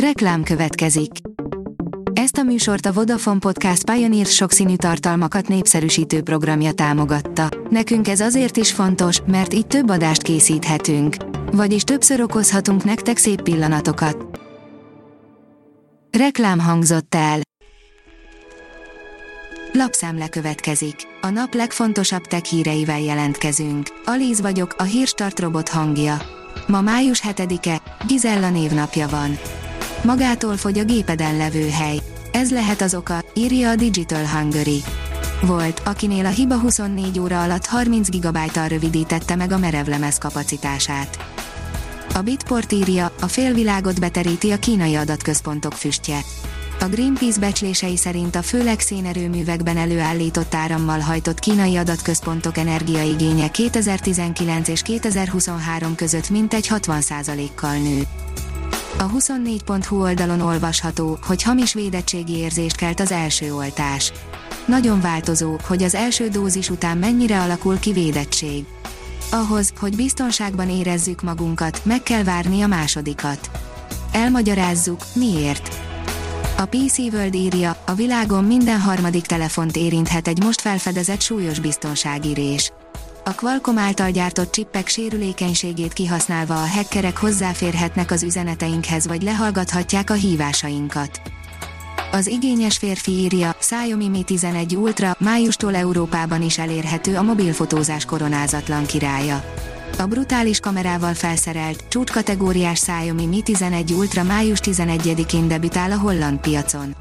[0.00, 1.10] Reklám következik.
[2.12, 7.48] Ezt a műsort a Vodafone Podcast Pioneer sokszínű tartalmakat népszerűsítő programja támogatta.
[7.70, 11.16] Nekünk ez azért is fontos, mert így több adást készíthetünk.
[11.52, 14.40] Vagyis többször okozhatunk nektek szép pillanatokat.
[16.18, 17.40] Reklám hangzott el.
[19.72, 20.96] Lapszemle következik.
[21.20, 23.86] A nap legfontosabb tech híreivel jelentkezünk.
[24.04, 26.16] Alíz vagyok, a hírstart robot hangja.
[26.66, 29.38] Ma május 7-e, Gizella névnapja van.
[30.02, 32.00] Magától fogy a gépeden levő hely.
[32.32, 34.82] Ez lehet az oka, írja a Digital Hungary.
[35.42, 41.18] Volt, akinél a hiba 24 óra alatt 30 GB-tal rövidítette meg a merevlemez kapacitását.
[42.14, 46.20] A Bitport írja, a félvilágot beteríti a kínai adatközpontok füstje.
[46.80, 54.82] A Greenpeace becslései szerint a főleg szénerőművekben előállított árammal hajtott kínai adatközpontok energiaigénye 2019 és
[54.82, 58.02] 2023 között mintegy 60%-kal nő.
[58.98, 64.12] A 24.hu oldalon olvasható, hogy hamis védettségi érzést kelt az első oltás.
[64.66, 68.64] Nagyon változó, hogy az első dózis után mennyire alakul ki védettség.
[69.30, 73.50] Ahhoz, hogy biztonságban érezzük magunkat, meg kell várni a másodikat.
[74.12, 75.76] Elmagyarázzuk, miért.
[76.56, 82.72] A PC World írja, a világon minden harmadik telefont érinthet egy most felfedezett súlyos biztonságirés.
[83.28, 90.14] A Qualcomm által gyártott csippek sérülékenységét kihasználva a hackerek hozzáférhetnek az üzeneteinkhez vagy lehallgathatják a
[90.14, 91.20] hívásainkat.
[92.12, 98.86] Az igényes férfi írja, Xiaomi Mi 11 Ultra májustól Európában is elérhető a mobilfotózás koronázatlan
[98.86, 99.44] királya.
[99.98, 106.94] A brutális kamerával felszerelt, csúcskategóriás Xiaomi Mi 11 Ultra május 11-én debütál a holland piacon.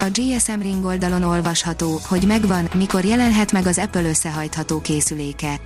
[0.00, 5.60] A GSM Ring oldalon olvasható, hogy megvan, mikor jelenhet meg az Apple összehajtható készüléke.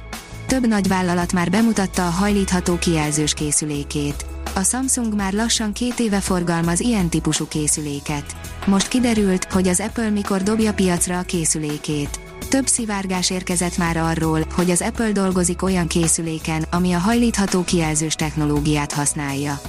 [0.47, 4.27] Több nagy vállalat már bemutatta a hajlítható kijelzős készülékét.
[4.55, 8.37] A Samsung már lassan két éve forgalmaz ilyen típusú készüléket.
[8.67, 12.21] Most kiderült, hogy az Apple mikor dobja piacra a készülékét.
[12.49, 18.15] Több szivárgás érkezett már arról, hogy az Apple dolgozik olyan készüléken, ami a hajlítható kijelzős
[18.15, 19.61] technológiát használja.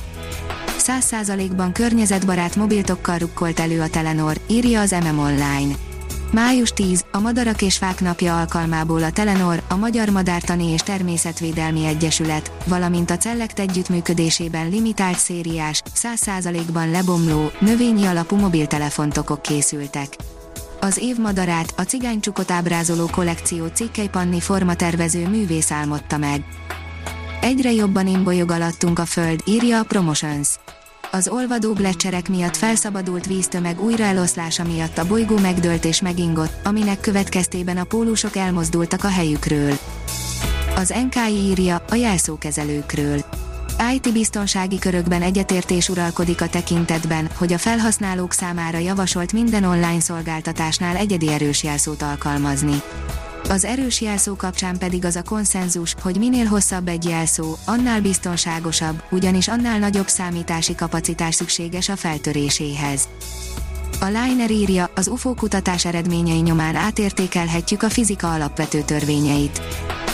[0.83, 5.75] 100%-ban környezetbarát mobiltokkal rukkolt elő a Telenor, írja az MM Online.
[6.31, 11.85] Május 10, a Madarak és Fák napja alkalmából a Telenor, a Magyar Madártani és Természetvédelmi
[11.85, 20.15] Egyesület, valamint a Cellekt együttműködésében limitált szériás, 100%-ban lebomló, növényi alapú mobiltelefontokok készültek.
[20.79, 26.43] Az év madarát, a cigánycsukot ábrázoló kollekció Cikkei Panni formatervező művész álmodta meg.
[27.43, 30.49] Egyre jobban imbolyog alattunk a föld, írja a Promotions.
[31.11, 37.77] Az olvadó gletszerek miatt felszabadult víztömeg újraeloszlása miatt a bolygó megdőlt és megingott, aminek következtében
[37.77, 39.73] a pólusok elmozdultak a helyükről.
[40.75, 43.25] Az NKI írja a jelszókezelőkről.
[43.93, 50.95] IT biztonsági körökben egyetértés uralkodik a tekintetben, hogy a felhasználók számára javasolt minden online szolgáltatásnál
[50.95, 52.81] egyedi erős jelszót alkalmazni.
[53.49, 59.03] Az erős jelszó kapcsán pedig az a konszenzus, hogy minél hosszabb egy jelszó, annál biztonságosabb,
[59.11, 63.07] ugyanis annál nagyobb számítási kapacitás szükséges a feltöréséhez.
[63.99, 69.61] A Liner írja, az UFO kutatás eredményei nyomán átértékelhetjük a fizika alapvető törvényeit.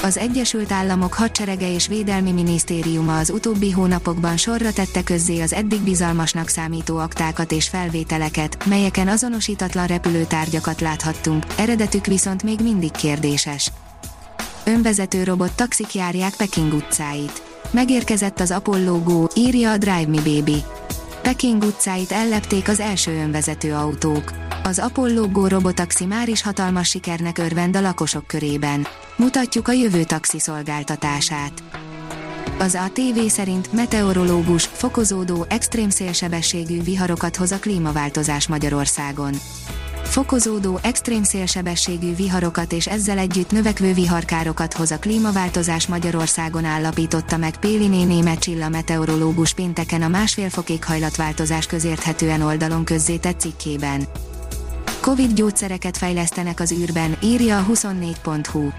[0.01, 5.81] Az Egyesült Államok hadserege és védelmi minisztériuma az utóbbi hónapokban sorra tette közzé az eddig
[5.81, 13.71] bizalmasnak számító aktákat és felvételeket, melyeken azonosítatlan repülőtárgyakat láthattunk, eredetük viszont még mindig kérdéses.
[14.65, 17.41] Önvezető robot taxik járják Peking utcáit.
[17.71, 20.63] Megérkezett az Apollo Go, írja a Drive Me Baby.
[21.21, 24.48] Peking utcáit ellepték az első önvezető autók.
[24.69, 28.87] Az Apollo Go robotaxi már is hatalmas sikernek örvend a lakosok körében.
[29.15, 31.63] Mutatjuk a jövő taxi szolgáltatását.
[32.59, 39.33] Az ATV szerint meteorológus fokozódó extrém szélsebességű viharokat hoz a klímaváltozás Magyarországon.
[40.03, 47.57] Fokozódó extrém szélsebességű viharokat és ezzel együtt növekvő viharkárokat hoz a klímaváltozás Magyarországon állapította meg
[47.57, 54.07] Péliné német Csilla meteorológus pénteken a másfél fok éghajlatváltozás közérthetően oldalon közzétett cikkében.
[55.09, 58.69] Covid gyógyszereket fejlesztenek az űrben, írja a 24.hu.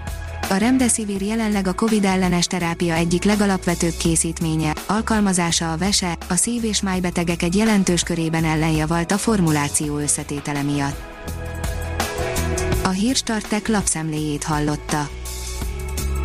[0.49, 6.63] A Remdesivir jelenleg a Covid ellenes terápia egyik legalapvetőbb készítménye, alkalmazása a vese, a szív-
[6.63, 11.01] és májbetegek egy jelentős körében ellenjavalt a formuláció összetétele miatt.
[12.83, 15.09] A Hírstartek lapszemléjét hallotta.